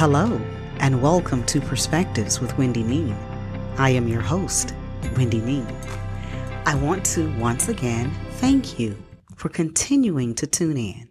Hello, 0.00 0.40
and 0.78 1.02
welcome 1.02 1.44
to 1.44 1.60
Perspectives 1.60 2.40
with 2.40 2.56
Wendy 2.56 2.82
Mean. 2.82 3.14
I 3.76 3.90
am 3.90 4.08
your 4.08 4.22
host, 4.22 4.72
Wendy 5.14 5.42
Mean. 5.42 5.66
I 6.64 6.74
want 6.74 7.04
to 7.12 7.30
once 7.38 7.68
again 7.68 8.10
thank 8.36 8.78
you 8.78 8.96
for 9.36 9.50
continuing 9.50 10.34
to 10.36 10.46
tune 10.46 10.78
in, 10.78 11.10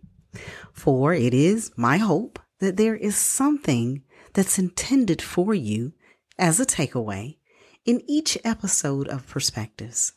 for 0.73 1.13
it 1.13 1.35
is 1.35 1.71
my 1.77 1.97
hope 1.97 2.39
that 2.61 2.77
there 2.77 2.95
is 2.95 3.15
something 3.15 4.01
that's 4.33 4.57
intended 4.57 5.21
for 5.21 5.53
you 5.53 5.93
as 6.39 6.59
a 6.59 6.65
takeaway 6.65 7.37
in 7.85 8.01
each 8.07 8.39
episode 8.43 9.07
of 9.07 9.27
Perspectives. 9.27 10.13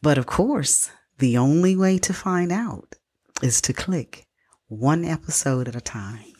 But 0.00 0.16
of 0.16 0.24
course, 0.24 0.90
the 1.18 1.36
only 1.36 1.76
way 1.76 1.98
to 1.98 2.14
find 2.14 2.50
out 2.50 2.94
is 3.42 3.60
to 3.60 3.74
click 3.74 4.26
one 4.66 5.04
episode 5.04 5.68
at 5.68 5.76
a 5.76 5.82
time. 5.82 6.33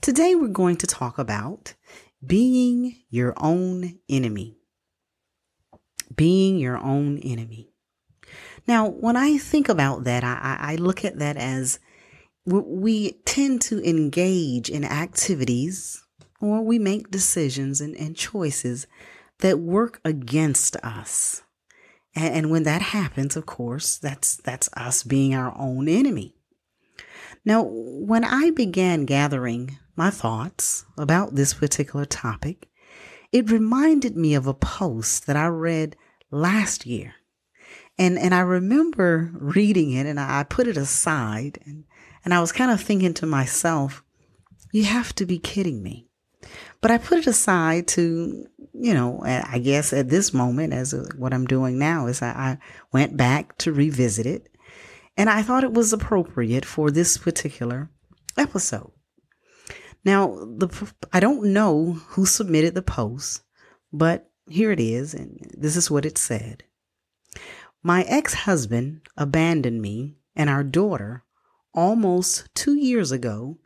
Today, 0.00 0.34
we're 0.34 0.48
going 0.48 0.76
to 0.76 0.86
talk 0.86 1.18
about 1.18 1.74
being 2.24 2.96
your 3.10 3.34
own 3.36 3.98
enemy. 4.08 4.56
Being 6.14 6.58
your 6.58 6.78
own 6.78 7.18
enemy. 7.18 7.70
Now, 8.68 8.88
when 8.88 9.16
I 9.16 9.38
think 9.38 9.68
about 9.68 10.04
that, 10.04 10.24
I, 10.24 10.58
I 10.60 10.76
look 10.76 11.04
at 11.04 11.18
that 11.18 11.36
as 11.36 11.78
we 12.44 13.12
tend 13.24 13.60
to 13.62 13.82
engage 13.88 14.70
in 14.70 14.84
activities 14.84 16.04
or 16.40 16.62
we 16.62 16.78
make 16.78 17.10
decisions 17.10 17.80
and, 17.80 17.96
and 17.96 18.16
choices 18.16 18.86
that 19.40 19.58
work 19.58 20.00
against 20.04 20.76
us. 20.76 21.42
And, 22.14 22.34
and 22.34 22.50
when 22.50 22.62
that 22.62 22.82
happens, 22.82 23.36
of 23.36 23.46
course, 23.46 23.98
that's 23.98 24.36
that's 24.36 24.68
us 24.74 25.02
being 25.02 25.34
our 25.34 25.56
own 25.58 25.88
enemy. 25.88 26.34
Now, 27.44 27.64
when 27.68 28.24
I 28.24 28.50
began 28.50 29.04
gathering 29.04 29.78
my 29.96 30.10
thoughts 30.10 30.84
about 30.98 31.34
this 31.34 31.54
particular 31.54 32.04
topic, 32.04 32.68
it 33.32 33.50
reminded 33.50 34.16
me 34.16 34.34
of 34.34 34.46
a 34.46 34.54
post 34.54 35.26
that 35.26 35.36
I 35.36 35.46
read 35.46 35.96
last 36.30 36.86
year. 36.86 37.14
And 37.98 38.18
and 38.18 38.34
I 38.34 38.40
remember 38.40 39.30
reading 39.34 39.92
it 39.92 40.06
and 40.06 40.20
I 40.20 40.44
put 40.44 40.68
it 40.68 40.76
aside 40.76 41.58
and, 41.64 41.84
and 42.24 42.34
I 42.34 42.40
was 42.40 42.52
kind 42.52 42.70
of 42.70 42.80
thinking 42.80 43.14
to 43.14 43.26
myself, 43.26 44.04
you 44.72 44.84
have 44.84 45.14
to 45.14 45.26
be 45.26 45.38
kidding 45.38 45.82
me. 45.82 46.08
But 46.80 46.90
I 46.90 46.98
put 46.98 47.18
it 47.18 47.26
aside 47.26 47.88
to, 47.88 48.46
you 48.74 48.94
know, 48.94 49.20
I 49.24 49.58
guess 49.58 49.92
at 49.92 50.10
this 50.10 50.34
moment, 50.34 50.72
as 50.72 50.94
what 51.16 51.32
I'm 51.32 51.46
doing 51.46 51.78
now 51.78 52.06
is 52.06 52.22
I, 52.22 52.28
I 52.28 52.58
went 52.92 53.16
back 53.16 53.56
to 53.58 53.72
revisit 53.72 54.26
it. 54.26 54.48
And 55.16 55.30
I 55.30 55.42
thought 55.42 55.64
it 55.64 55.72
was 55.72 55.92
appropriate 55.92 56.64
for 56.64 56.90
this 56.90 57.16
particular 57.16 57.90
episode. 58.36 58.92
Now, 60.06 60.28
the 60.28 60.68
I 61.12 61.18
don't 61.18 61.52
know 61.52 61.94
who 62.10 62.26
submitted 62.26 62.76
the 62.76 62.80
post, 62.80 63.42
but 63.92 64.30
here 64.48 64.70
it 64.70 64.78
is, 64.78 65.14
and 65.14 65.44
this 65.58 65.74
is 65.74 65.90
what 65.90 66.06
it 66.06 66.16
said. 66.16 66.62
My 67.82 68.04
ex 68.04 68.32
husband 68.32 69.00
abandoned 69.16 69.82
me 69.82 70.18
and 70.36 70.48
our 70.48 70.62
daughter 70.62 71.24
almost 71.74 72.48
two 72.54 72.76
years 72.76 73.10
ago 73.10 73.58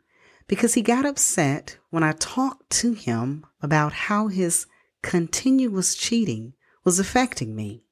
because 0.47 0.73
he 0.73 0.81
got 0.81 1.05
upset 1.05 1.77
when 1.91 2.01
I 2.01 2.13
talked 2.13 2.71
to 2.81 2.93
him 2.93 3.45
about 3.61 3.93
how 3.93 4.27
his 4.27 4.65
continuous 5.03 5.93
cheating 5.93 6.53
was 6.83 6.97
affecting 6.97 7.55
me. 7.55 7.83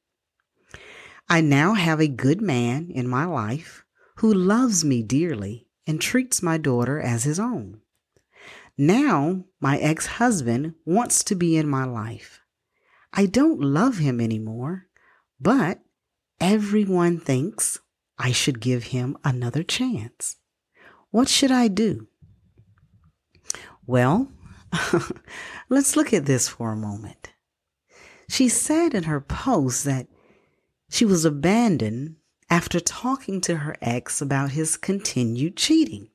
I 1.28 1.40
now 1.40 1.74
have 1.74 2.00
a 2.00 2.08
good 2.08 2.42
man 2.42 2.90
in 2.90 3.06
my 3.06 3.26
life 3.26 3.84
who 4.16 4.34
loves 4.34 4.84
me 4.84 5.04
dearly 5.04 5.68
and 5.86 6.00
treats 6.00 6.42
my 6.42 6.58
daughter 6.58 6.98
as 7.00 7.22
his 7.22 7.38
own. 7.38 7.82
Now, 8.76 9.44
my 9.60 9.78
ex 9.78 10.06
husband 10.06 10.74
wants 10.84 11.24
to 11.24 11.34
be 11.34 11.56
in 11.56 11.68
my 11.68 11.84
life. 11.84 12.40
I 13.12 13.26
don't 13.26 13.60
love 13.60 13.98
him 13.98 14.20
anymore, 14.20 14.86
but 15.40 15.80
everyone 16.40 17.18
thinks 17.18 17.80
I 18.18 18.32
should 18.32 18.60
give 18.60 18.84
him 18.84 19.16
another 19.24 19.62
chance. 19.62 20.36
What 21.10 21.28
should 21.28 21.50
I 21.50 21.68
do? 21.68 22.08
Well, 23.86 24.30
let's 25.68 25.96
look 25.96 26.12
at 26.12 26.26
this 26.26 26.48
for 26.48 26.72
a 26.72 26.76
moment. 26.76 27.32
She 28.28 28.48
said 28.48 28.94
in 28.94 29.04
her 29.04 29.20
post 29.20 29.84
that 29.84 30.06
she 30.88 31.04
was 31.04 31.24
abandoned 31.24 32.16
after 32.48 32.78
talking 32.78 33.40
to 33.40 33.56
her 33.56 33.76
ex 33.80 34.20
about 34.20 34.52
his 34.52 34.76
continued 34.76 35.56
cheating. 35.56 36.09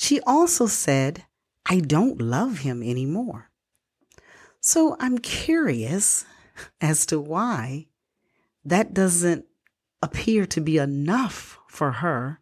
She 0.00 0.18
also 0.22 0.66
said, 0.66 1.26
I 1.66 1.80
don't 1.80 2.22
love 2.22 2.60
him 2.60 2.82
anymore. 2.82 3.50
So 4.58 4.96
I'm 4.98 5.18
curious 5.18 6.24
as 6.80 7.04
to 7.06 7.20
why 7.20 7.88
that 8.64 8.94
doesn't 8.94 9.44
appear 10.00 10.46
to 10.46 10.60
be 10.62 10.78
enough 10.78 11.58
for 11.68 11.92
her 11.92 12.40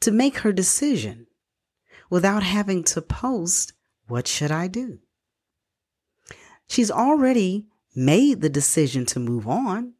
to 0.00 0.10
make 0.10 0.38
her 0.38 0.50
decision 0.50 1.28
without 2.10 2.42
having 2.42 2.82
to 2.82 3.00
post, 3.00 3.72
What 4.08 4.26
should 4.26 4.50
I 4.50 4.66
do? 4.66 4.98
She's 6.66 6.90
already 6.90 7.68
made 7.94 8.40
the 8.40 8.50
decision 8.50 9.06
to 9.06 9.20
move 9.20 9.46
on 9.46 9.94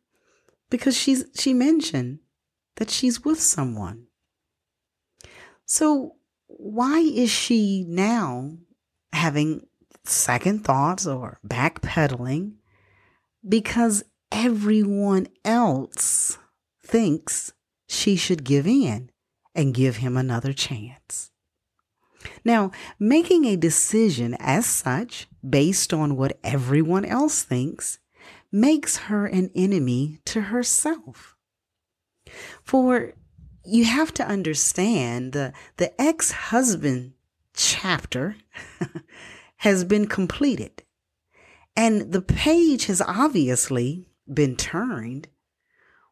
because 0.71 0.97
she's, 0.97 1.25
she 1.39 1.55
mentioned 1.55 2.19
that 2.79 2.91
she's 2.91 3.25
with 3.25 3.41
someone. 3.41 4.09
So, 5.65 6.17
why 6.59 7.01
is 7.01 7.31
she 7.31 7.85
now 7.87 8.57
having 9.13 9.67
second 10.05 10.65
thoughts 10.65 11.07
or 11.07 11.39
backpedaling? 11.47 12.55
Because 13.47 14.05
everyone 14.33 15.29
else 15.45 16.39
thinks 16.83 17.53
she 17.89 18.17
should 18.17 18.45
give 18.45 18.67
in 18.67 19.11
and 19.55 19.75
give 19.75 19.97
him 19.97 20.17
another 20.17 20.53
chance. 20.53 21.31
Now, 22.45 22.71
making 22.99 23.45
a 23.45 23.57
decision 23.57 24.37
as 24.41 24.67
such 24.67 25.29
based 25.49 25.93
on 25.93 26.17
what 26.17 26.39
everyone 26.43 27.05
else 27.05 27.43
thinks 27.43 27.99
makes 28.51 28.97
her 28.97 29.27
an 29.27 29.51
enemy 29.55 30.21
to 30.25 30.41
herself. 30.43 31.37
For 32.63 33.13
you 33.67 33.85
have 33.85 34.13
to 34.15 34.27
understand 34.27 35.33
the, 35.33 35.53
the 35.77 36.01
ex 36.01 36.31
husband 36.31 37.13
chapter 37.55 38.37
has 39.59 39.85
been 39.85 40.07
completed. 40.07 40.83
And 41.77 42.13
the 42.13 42.23
page 42.23 42.87
has 42.87 43.03
obviously 43.03 44.09
been 44.33 44.57
turned 44.57 45.29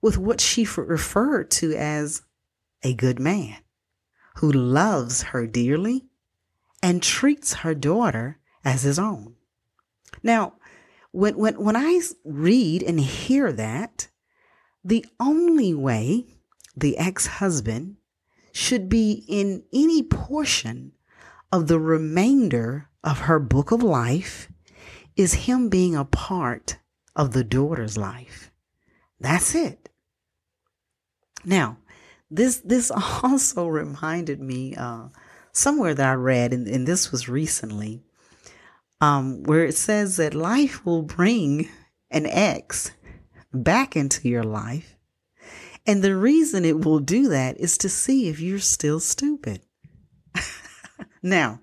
with 0.02 0.18
what 0.18 0.40
she 0.40 0.66
referred 0.76 1.50
to 1.50 1.74
as 1.74 2.22
a 2.82 2.94
good 2.94 3.18
man 3.18 3.56
who 4.36 4.52
loves 4.52 5.22
her 5.22 5.46
dearly 5.46 6.04
and 6.82 7.02
treats 7.02 7.54
her 7.54 7.74
daughter 7.74 8.38
as 8.64 8.82
his 8.82 8.98
own. 8.98 9.34
Now, 10.22 10.54
when, 11.12 11.36
when, 11.36 11.54
when 11.54 11.76
I 11.76 12.00
read 12.24 12.82
and 12.82 13.00
hear 13.00 13.52
that, 13.52 14.08
the 14.84 15.06
only 15.18 15.72
way 15.72 16.26
the 16.76 16.98
ex 16.98 17.26
husband 17.26 17.96
should 18.52 18.88
be 18.88 19.24
in 19.28 19.64
any 19.72 20.02
portion 20.02 20.92
of 21.52 21.66
the 21.68 21.80
remainder 21.80 22.88
of 23.02 23.20
her 23.20 23.38
book 23.38 23.70
of 23.70 23.82
life 23.82 24.48
is 25.16 25.34
him 25.34 25.68
being 25.68 25.94
a 25.94 26.04
part 26.04 26.78
of 27.14 27.32
the 27.32 27.44
daughter's 27.44 27.96
life. 27.96 28.50
That's 29.20 29.54
it. 29.54 29.88
Now, 31.44 31.78
this 32.30 32.58
this 32.58 32.90
also 33.22 33.66
reminded 33.66 34.40
me 34.40 34.74
uh, 34.74 35.08
somewhere 35.52 35.94
that 35.94 36.08
I 36.08 36.14
read, 36.14 36.52
and, 36.52 36.66
and 36.66 36.86
this 36.86 37.12
was 37.12 37.28
recently, 37.28 38.02
um, 39.00 39.42
where 39.44 39.64
it 39.64 39.76
says 39.76 40.16
that 40.16 40.34
life 40.34 40.84
will 40.84 41.02
bring 41.02 41.68
an 42.10 42.26
ex 42.26 42.92
back 43.52 43.96
into 43.96 44.28
your 44.28 44.44
life. 44.44 44.93
And 45.86 46.02
the 46.02 46.16
reason 46.16 46.64
it 46.64 46.84
will 46.84 46.98
do 46.98 47.28
that 47.28 47.58
is 47.58 47.76
to 47.78 47.88
see 47.88 48.28
if 48.28 48.40
you're 48.40 48.58
still 48.58 49.00
stupid. 49.00 49.60
now, 51.22 51.60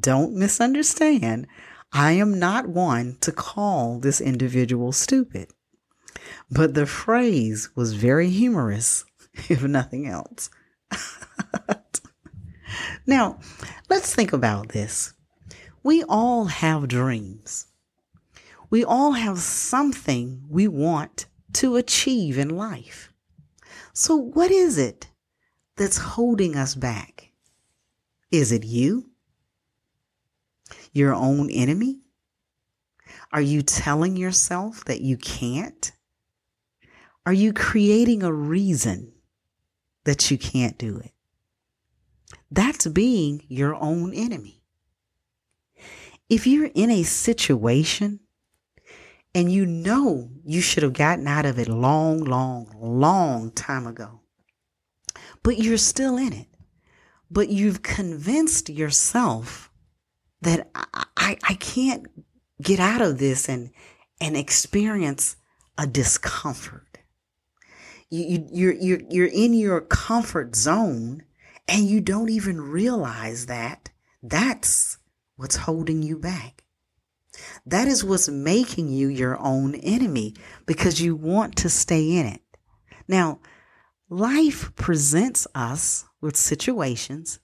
don't 0.00 0.34
misunderstand. 0.34 1.46
I 1.92 2.12
am 2.12 2.38
not 2.38 2.68
one 2.68 3.18
to 3.20 3.30
call 3.30 4.00
this 4.00 4.20
individual 4.20 4.92
stupid. 4.92 5.52
But 6.50 6.74
the 6.74 6.86
phrase 6.86 7.70
was 7.76 7.92
very 7.92 8.30
humorous, 8.30 9.04
if 9.48 9.62
nothing 9.62 10.08
else. 10.08 10.50
now, 13.06 13.38
let's 13.88 14.14
think 14.14 14.32
about 14.32 14.70
this. 14.70 15.14
We 15.82 16.02
all 16.04 16.46
have 16.46 16.88
dreams. 16.88 17.66
We 18.70 18.84
all 18.84 19.12
have 19.12 19.38
something 19.38 20.44
we 20.48 20.66
want 20.66 21.26
to 21.54 21.76
achieve 21.76 22.38
in 22.38 22.48
life. 22.48 23.11
So, 23.92 24.16
what 24.16 24.50
is 24.50 24.78
it 24.78 25.08
that's 25.76 25.98
holding 25.98 26.56
us 26.56 26.74
back? 26.74 27.30
Is 28.30 28.52
it 28.52 28.64
you? 28.64 29.12
your 30.92 31.14
own 31.14 31.50
enemy? 31.50 32.00
Are 33.32 33.40
you 33.40 33.62
telling 33.62 34.16
yourself 34.16 34.84
that 34.84 35.00
you 35.00 35.16
can't? 35.16 35.92
Are 37.24 37.32
you 37.32 37.52
creating 37.52 38.22
a 38.22 38.32
reason 38.32 39.12
that 40.04 40.30
you 40.30 40.38
can't 40.38 40.76
do 40.78 40.98
it? 40.98 41.12
That's 42.50 42.86
being 42.86 43.44
your 43.48 43.74
own 43.74 44.12
enemy. 44.12 44.62
If 46.28 46.46
you're 46.46 46.70
in 46.74 46.90
a 46.90 47.02
situation 47.02 48.20
and 49.34 49.50
you 49.50 49.64
know 49.66 50.30
you 50.44 50.60
should 50.60 50.82
have 50.82 50.92
gotten 50.92 51.26
out 51.26 51.46
of 51.46 51.58
it 51.58 51.68
long, 51.68 52.22
long, 52.24 52.74
long 52.78 53.50
time 53.50 53.86
ago, 53.86 54.20
but 55.42 55.58
you're 55.58 55.78
still 55.78 56.16
in 56.16 56.32
it, 56.32 56.48
but 57.30 57.48
you've 57.48 57.82
convinced 57.82 58.68
yourself 58.68 59.70
that 60.42 60.68
I, 60.74 61.04
I, 61.16 61.38
I 61.44 61.54
can't 61.54 62.06
get 62.60 62.80
out 62.80 63.00
of 63.00 63.18
this 63.18 63.48
and, 63.48 63.70
and 64.20 64.36
experience 64.36 65.36
a 65.78 65.86
discomfort. 65.86 66.98
You, 68.10 68.24
you, 68.24 68.48
you're, 68.52 68.74
you're, 68.74 69.00
you're 69.08 69.26
in 69.26 69.54
your 69.54 69.80
comfort 69.80 70.54
zone 70.54 71.22
and 71.66 71.88
you 71.88 72.00
don't 72.00 72.28
even 72.28 72.60
realize 72.60 73.46
that 73.46 73.90
that's 74.22 74.98
what's 75.36 75.56
holding 75.56 76.02
you 76.02 76.18
back. 76.18 76.64
That 77.64 77.88
is 77.88 78.04
what's 78.04 78.28
making 78.28 78.88
you 78.88 79.08
your 79.08 79.38
own 79.40 79.74
enemy 79.76 80.34
because 80.66 81.00
you 81.00 81.16
want 81.16 81.56
to 81.56 81.68
stay 81.68 82.16
in 82.16 82.26
it. 82.26 82.42
Now, 83.08 83.40
life 84.08 84.74
presents 84.76 85.46
us 85.54 86.04
with 86.20 86.36
situations 86.36 87.40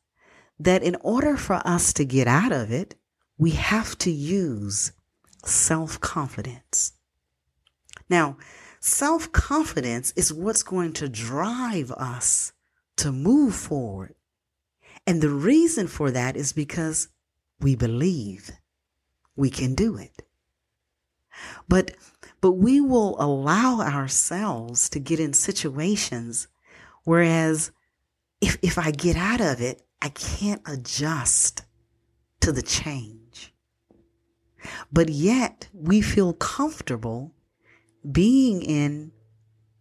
that 0.58 0.82
in 0.82 0.96
order 1.00 1.36
for 1.36 1.60
us 1.64 1.92
to 1.94 2.04
get 2.04 2.26
out 2.26 2.52
of 2.52 2.70
it, 2.70 2.94
we 3.38 3.52
have 3.52 3.96
to 3.98 4.10
use 4.10 4.92
self 5.44 6.00
confidence. 6.00 6.92
Now, 8.10 8.36
self 8.80 9.32
confidence 9.32 10.12
is 10.16 10.32
what's 10.32 10.62
going 10.62 10.92
to 10.94 11.08
drive 11.08 11.90
us 11.92 12.52
to 12.96 13.12
move 13.12 13.54
forward. 13.54 14.14
And 15.06 15.22
the 15.22 15.30
reason 15.30 15.86
for 15.86 16.10
that 16.10 16.36
is 16.36 16.52
because 16.52 17.08
we 17.60 17.74
believe 17.74 18.50
we 19.38 19.50
can 19.50 19.74
do 19.74 19.96
it. 19.96 20.22
But 21.68 21.92
but 22.40 22.52
we 22.52 22.80
will 22.80 23.16
allow 23.20 23.80
ourselves 23.80 24.88
to 24.90 24.98
get 24.98 25.20
in 25.20 25.32
situations 25.32 26.48
whereas 27.04 27.70
if 28.40 28.58
if 28.62 28.78
I 28.78 28.90
get 28.90 29.16
out 29.16 29.40
of 29.40 29.60
it, 29.60 29.82
I 30.02 30.10
can't 30.10 30.62
adjust 30.66 31.62
to 32.40 32.52
the 32.52 32.62
change. 32.62 33.52
But 34.92 35.08
yet 35.08 35.68
we 35.72 36.00
feel 36.00 36.32
comfortable 36.32 37.32
being 38.10 38.62
in 38.62 39.12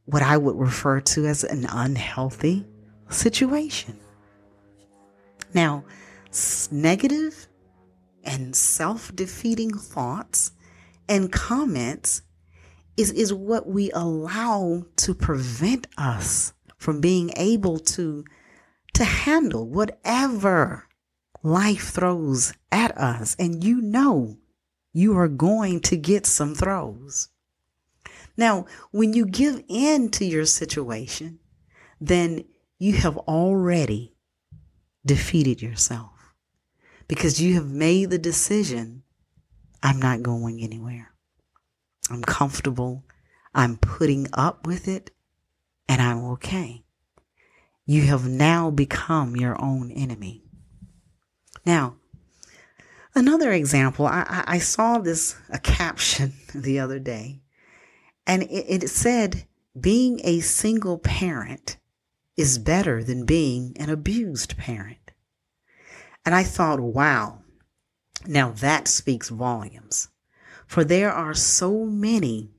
what 0.05 0.21
I 0.21 0.37
would 0.37 0.55
refer 0.55 1.01
to 1.01 1.25
as 1.25 1.43
an 1.43 1.65
unhealthy 1.65 2.65
situation. 3.09 3.99
Now, 5.53 5.83
negative 6.71 7.46
and 8.27 8.55
self 8.55 9.15
defeating 9.15 9.71
thoughts 9.73 10.51
and 11.07 11.31
comments 11.31 12.21
is, 12.97 13.11
is 13.11 13.33
what 13.33 13.67
we 13.67 13.89
allow 13.91 14.85
to 14.97 15.13
prevent 15.15 15.87
us 15.97 16.53
from 16.77 16.99
being 16.99 17.31
able 17.37 17.79
to, 17.79 18.25
to 18.93 19.03
handle 19.03 19.67
whatever 19.67 20.87
life 21.41 21.89
throws 21.89 22.53
at 22.71 22.95
us. 22.97 23.35
And 23.39 23.63
you 23.63 23.81
know 23.81 24.37
you 24.93 25.17
are 25.17 25.27
going 25.27 25.79
to 25.81 25.95
get 25.95 26.25
some 26.25 26.55
throws. 26.55 27.29
Now, 28.35 28.65
when 28.91 29.13
you 29.13 29.25
give 29.25 29.63
in 29.67 30.09
to 30.11 30.25
your 30.25 30.45
situation, 30.45 31.39
then 31.99 32.45
you 32.77 32.93
have 32.93 33.17
already 33.17 34.13
defeated 35.05 35.61
yourself 35.61 36.16
because 37.07 37.41
you 37.41 37.55
have 37.55 37.69
made 37.69 38.09
the 38.09 38.17
decision 38.17 39.03
I'm 39.83 39.99
not 39.99 40.23
going 40.23 40.61
anywhere. 40.61 41.13
I'm 42.09 42.23
comfortable. 42.23 43.03
I'm 43.53 43.77
putting 43.77 44.27
up 44.33 44.65
with 44.65 44.87
it 44.87 45.11
and 45.87 46.01
I'm 46.01 46.23
okay. 46.31 46.83
You 47.85 48.03
have 48.03 48.27
now 48.27 48.69
become 48.69 49.35
your 49.35 49.59
own 49.61 49.91
enemy. 49.91 50.43
Now, 51.65 51.95
another 53.15 53.51
example, 53.51 54.05
I, 54.05 54.43
I 54.47 54.59
saw 54.59 54.99
this, 54.99 55.35
a 55.49 55.59
caption 55.59 56.33
the 56.55 56.79
other 56.79 56.99
day, 56.99 57.41
and 58.25 58.43
it, 58.43 58.83
it 58.83 58.89
said, 58.89 59.45
being 59.79 60.19
a 60.23 60.39
single 60.39 60.97
parent 60.97 61.77
is 62.35 62.57
better 62.57 63.03
than 63.03 63.25
being 63.25 63.75
an 63.79 63.89
abused 63.89 64.57
parent. 64.57 65.11
And 66.27 66.35
I 66.35 66.43
thought, 66.43 66.81
wow, 66.81 67.39
now 68.25 68.51
that 68.51 68.89
speaks 68.89 69.29
volumes. 69.29 70.09
For 70.65 70.83
there 70.83 71.09
are 71.09 71.33
so 71.33 71.85
many 71.85 72.51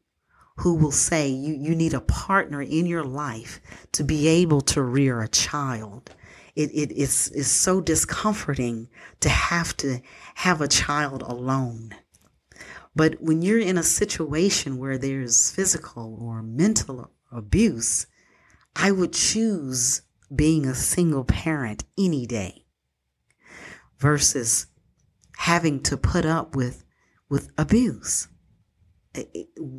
who 0.60 0.72
will 0.72 0.90
say 0.90 1.28
you, 1.28 1.52
you 1.52 1.74
need 1.74 1.92
a 1.92 2.00
partner 2.00 2.62
in 2.62 2.86
your 2.86 3.04
life 3.04 3.60
to 3.92 4.04
be 4.04 4.26
able 4.26 4.62
to 4.62 4.80
rear 4.80 5.20
a 5.20 5.28
child. 5.28 6.14
It, 6.56 6.70
it 6.72 6.92
is, 6.92 7.28
is 7.32 7.50
so 7.50 7.82
discomforting 7.82 8.88
to 9.20 9.28
have 9.28 9.76
to 9.76 10.00
have 10.36 10.62
a 10.62 10.66
child 10.66 11.20
alone. 11.20 11.94
But 12.96 13.20
when 13.20 13.42
you're 13.42 13.60
in 13.60 13.76
a 13.76 13.82
situation 13.82 14.78
where 14.78 14.96
there's 14.96 15.50
physical 15.50 16.16
or 16.18 16.42
mental 16.42 17.10
abuse, 17.30 18.06
I 18.74 18.92
would 18.92 19.12
choose 19.12 20.00
being 20.34 20.64
a 20.64 20.74
single 20.74 21.24
parent 21.24 21.84
any 21.98 22.24
day 22.24 22.64
versus 23.98 24.66
having 25.36 25.82
to 25.84 25.96
put 25.96 26.24
up 26.24 26.56
with 26.56 26.84
with 27.28 27.50
abuse. 27.58 28.28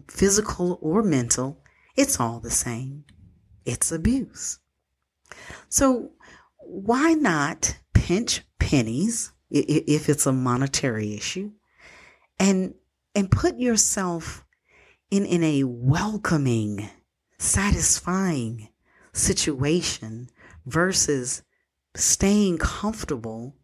Physical 0.09 0.77
or 0.81 1.03
mental 1.03 1.61
it's 1.99 2.17
all 2.17 2.39
the 2.39 2.49
same. 2.49 3.03
It's 3.65 3.91
abuse. 3.91 4.59
So 5.67 6.11
why 6.59 7.13
not 7.13 7.77
pinch 7.93 8.43
pennies 8.57 9.33
if 9.51 10.07
it's 10.07 10.25
a 10.25 10.31
monetary 10.31 11.13
issue 11.13 11.51
and 12.39 12.73
and 13.13 13.29
put 13.29 13.59
yourself 13.59 14.45
in 15.11 15.25
in 15.25 15.43
a 15.43 15.65
welcoming 15.65 16.89
satisfying 17.37 18.69
situation 19.11 20.29
versus 20.65 21.43
staying 21.97 22.59
comfortable 22.59 23.57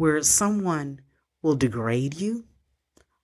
where 0.00 0.22
someone 0.22 0.98
will 1.42 1.54
degrade 1.54 2.14
you, 2.14 2.42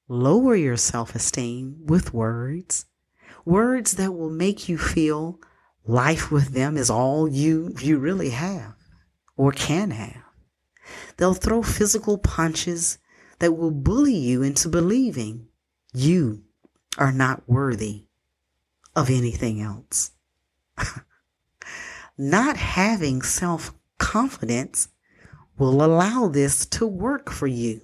lower 0.09 0.55
your 0.55 0.77
self 0.77 1.15
esteem 1.15 1.75
with 1.87 2.13
words, 2.13 2.85
words 3.47 3.93
that 3.93 4.13
will 4.13 4.29
make 4.29 4.69
you 4.69 4.77
feel 4.77 5.41
life 5.87 6.31
with 6.31 6.49
them 6.49 6.77
is 6.77 6.91
all 6.91 7.27
you, 7.27 7.75
you 7.81 7.97
really 7.97 8.29
have 8.29 8.75
or 9.39 9.53
can 9.53 9.91
have. 9.91 10.23
They'll 11.17 11.33
throw 11.33 11.63
physical 11.63 12.19
punches 12.19 12.99
that 13.39 13.57
will 13.57 13.71
bully 13.71 14.15
you 14.15 14.43
into 14.43 14.69
believing 14.69 15.49
you 15.95 16.43
are 16.99 17.11
not 17.11 17.49
worthy 17.49 18.09
of 18.95 19.09
anything 19.09 19.63
else. 19.63 20.11
not 22.19 22.59
having 22.59 23.23
self 23.23 23.73
confidence 23.97 24.89
will 25.59 25.83
allow 25.83 26.29
this 26.29 26.67
to 26.67 26.87
work 26.87 27.31
for 27.31 27.47
you. 27.47 27.81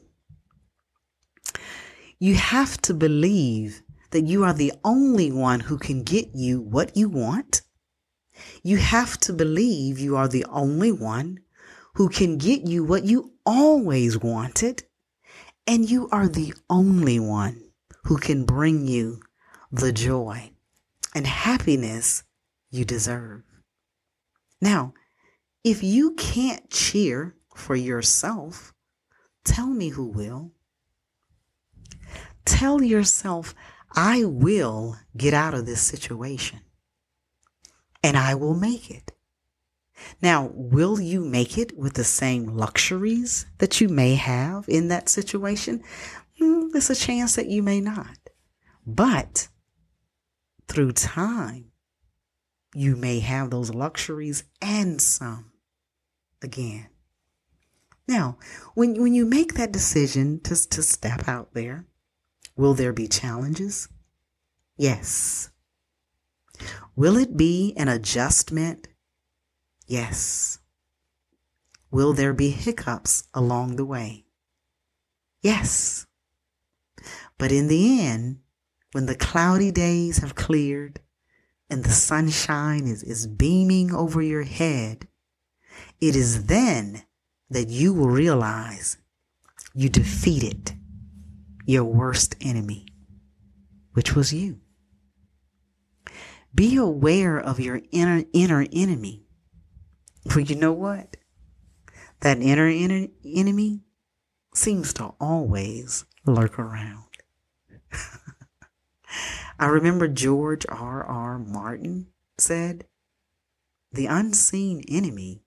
You 2.18 2.34
have 2.34 2.80
to 2.82 2.94
believe 2.94 3.82
that 4.10 4.26
you 4.26 4.44
are 4.44 4.52
the 4.52 4.72
only 4.84 5.32
one 5.32 5.60
who 5.60 5.78
can 5.78 6.02
get 6.02 6.28
you 6.34 6.60
what 6.60 6.96
you 6.96 7.08
want. 7.08 7.62
You 8.62 8.76
have 8.76 9.18
to 9.20 9.32
believe 9.32 9.98
you 9.98 10.16
are 10.16 10.28
the 10.28 10.44
only 10.50 10.92
one 10.92 11.40
who 11.94 12.08
can 12.08 12.38
get 12.38 12.66
you 12.66 12.84
what 12.84 13.04
you 13.04 13.32
always 13.44 14.18
wanted. 14.18 14.84
And 15.66 15.88
you 15.88 16.08
are 16.10 16.28
the 16.28 16.54
only 16.68 17.18
one 17.18 17.70
who 18.04 18.18
can 18.18 18.44
bring 18.44 18.86
you 18.86 19.20
the 19.70 19.92
joy 19.92 20.52
and 21.14 21.26
happiness 21.26 22.24
you 22.70 22.84
deserve. 22.84 23.42
Now, 24.60 24.94
if 25.64 25.82
you 25.82 26.14
can't 26.14 26.68
cheer 26.70 27.36
for 27.54 27.76
yourself, 27.76 28.72
tell 29.44 29.68
me 29.68 29.90
who 29.90 30.06
will. 30.06 30.52
Tell 32.44 32.82
yourself, 32.82 33.54
I 33.94 34.24
will 34.24 34.96
get 35.16 35.34
out 35.34 35.54
of 35.54 35.66
this 35.66 35.82
situation 35.82 36.60
and 38.02 38.16
I 38.16 38.34
will 38.34 38.54
make 38.54 38.90
it. 38.90 39.12
Now, 40.20 40.50
will 40.54 41.00
you 41.00 41.24
make 41.24 41.56
it 41.56 41.78
with 41.78 41.94
the 41.94 42.04
same 42.04 42.56
luxuries 42.56 43.46
that 43.58 43.80
you 43.80 43.88
may 43.88 44.16
have 44.16 44.68
in 44.68 44.88
that 44.88 45.08
situation? 45.08 45.82
Mm, 46.40 46.72
there's 46.72 46.90
a 46.90 46.94
chance 46.94 47.36
that 47.36 47.48
you 47.48 47.62
may 47.62 47.80
not. 47.80 48.18
But 48.84 49.48
through 50.66 50.92
time, 50.92 51.70
you 52.74 52.96
may 52.96 53.20
have 53.20 53.50
those 53.50 53.72
luxuries 53.72 54.44
and 54.60 55.00
some 55.00 55.52
again. 56.42 56.88
Now, 58.08 58.38
when, 58.74 59.00
when 59.00 59.14
you 59.14 59.24
make 59.24 59.54
that 59.54 59.72
decision 59.72 60.40
to, 60.40 60.68
to 60.70 60.82
step 60.82 61.28
out 61.28 61.54
there, 61.54 61.86
will 62.56 62.74
there 62.74 62.92
be 62.92 63.08
challenges? 63.08 63.88
Yes. 64.76 65.50
Will 66.96 67.16
it 67.16 67.36
be 67.36 67.74
an 67.76 67.88
adjustment? 67.88 68.88
Yes. 69.86 70.58
Will 71.90 72.12
there 72.12 72.32
be 72.32 72.50
hiccups 72.50 73.24
along 73.34 73.76
the 73.76 73.84
way? 73.84 74.24
Yes. 75.42 76.06
But 77.38 77.52
in 77.52 77.68
the 77.68 78.00
end, 78.00 78.40
when 78.92 79.06
the 79.06 79.14
cloudy 79.14 79.70
days 79.70 80.18
have 80.18 80.34
cleared 80.34 81.00
and 81.68 81.84
the 81.84 81.90
sunshine 81.90 82.86
is, 82.86 83.02
is 83.02 83.26
beaming 83.26 83.94
over 83.94 84.22
your 84.22 84.44
head, 84.44 85.08
it 86.00 86.14
is 86.14 86.46
then 86.46 87.02
that 87.52 87.68
you 87.68 87.92
will 87.92 88.08
realize 88.08 88.98
you 89.74 89.88
defeated 89.88 90.72
your 91.64 91.84
worst 91.84 92.34
enemy, 92.40 92.86
which 93.92 94.14
was 94.14 94.32
you. 94.32 94.60
Be 96.54 96.76
aware 96.76 97.38
of 97.38 97.60
your 97.60 97.80
inner, 97.90 98.24
inner 98.32 98.66
enemy. 98.72 99.24
For 100.28 100.40
you 100.40 100.54
know 100.54 100.72
what? 100.72 101.16
That 102.20 102.38
inner, 102.38 102.68
inner 102.68 103.08
enemy 103.24 103.80
seems 104.54 104.92
to 104.94 105.14
always 105.20 106.04
lurk 106.26 106.58
around. 106.58 107.04
I 109.58 109.66
remember 109.66 110.08
George 110.08 110.64
R. 110.68 111.02
R. 111.04 111.38
Martin 111.38 112.08
said, 112.38 112.86
The 113.92 114.06
unseen 114.06 114.82
enemy 114.88 115.41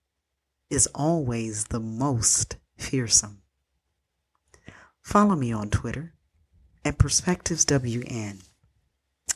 is 0.70 0.88
always 0.94 1.64
the 1.64 1.80
most 1.80 2.56
fearsome. 2.76 3.42
Follow 5.02 5.36
me 5.36 5.52
on 5.52 5.70
Twitter 5.70 6.14
at 6.84 6.98
PerspectivesWN 6.98 8.42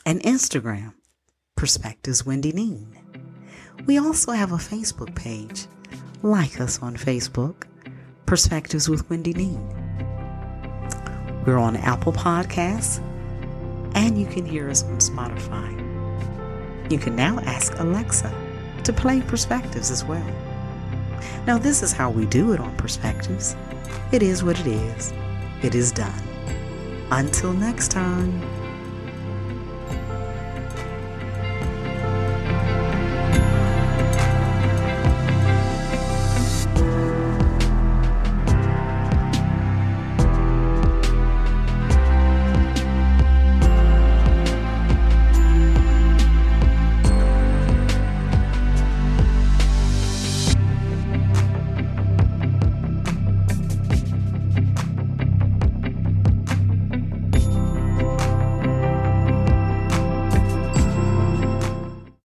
and 0.05 0.21
Instagram, 0.21 0.93
Perspectives 1.55 2.25
Wendy 2.25 2.51
Neen. 2.51 2.97
We 3.85 3.97
also 3.97 4.31
have 4.31 4.51
a 4.51 4.57
Facebook 4.57 5.15
page. 5.15 5.67
Like 6.23 6.61
us 6.61 6.81
on 6.81 6.95
Facebook, 6.97 7.63
Perspectives 8.25 8.87
with 8.87 9.09
Wendy 9.09 9.33
Neen. 9.33 9.67
We're 11.45 11.57
on 11.57 11.75
Apple 11.77 12.13
Podcasts, 12.13 12.99
and 13.95 14.19
you 14.19 14.27
can 14.27 14.45
hear 14.45 14.69
us 14.69 14.83
on 14.83 14.97
Spotify. 14.99 15.71
You 16.91 16.99
can 16.99 17.15
now 17.15 17.39
ask 17.39 17.79
Alexa 17.79 18.31
to 18.83 18.93
play 18.93 19.21
Perspectives 19.21 19.89
as 19.89 20.05
well. 20.05 20.50
Now, 21.45 21.57
this 21.57 21.83
is 21.83 21.91
how 21.91 22.09
we 22.09 22.25
do 22.25 22.53
it 22.53 22.59
on 22.59 22.75
Perspectives. 22.77 23.55
It 24.11 24.23
is 24.23 24.43
what 24.43 24.59
it 24.59 24.67
is. 24.67 25.13
It 25.61 25.75
is 25.75 25.91
done. 25.91 26.21
Until 27.11 27.53
next 27.53 27.91
time. 27.91 28.60